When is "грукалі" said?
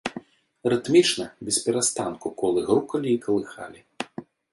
2.71-3.07